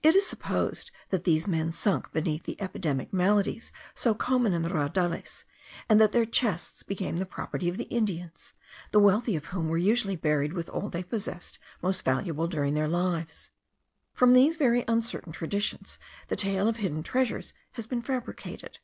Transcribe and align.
It 0.00 0.14
is 0.14 0.24
supposed 0.24 0.92
that 1.10 1.24
these 1.24 1.48
men 1.48 1.72
sunk 1.72 2.12
beneath 2.12 2.44
the 2.44 2.56
epidemic 2.60 3.12
maladies 3.12 3.72
so 3.96 4.14
common 4.14 4.52
in 4.52 4.62
the 4.62 4.68
raudales, 4.68 5.42
and 5.88 6.00
that 6.00 6.12
their 6.12 6.24
chests 6.24 6.84
became 6.84 7.16
the 7.16 7.26
property 7.26 7.68
of 7.68 7.76
the 7.76 7.88
Indians, 7.90 8.52
the 8.92 9.00
wealthiest 9.00 9.46
of 9.46 9.50
whom 9.50 9.68
were 9.68 9.76
usually 9.76 10.14
buried 10.14 10.52
with 10.52 10.68
all 10.68 10.88
they 10.88 11.02
possessed 11.02 11.58
most 11.82 12.04
valuable 12.04 12.46
during 12.46 12.74
their 12.74 12.86
lives. 12.86 13.50
From 14.12 14.34
these 14.34 14.54
very 14.54 14.84
uncertain 14.86 15.32
traditions 15.32 15.98
the 16.28 16.36
tale 16.36 16.68
of 16.68 16.76
hidden 16.76 17.02
treasures 17.02 17.52
has 17.72 17.88
been 17.88 18.02
fabricated. 18.02 18.78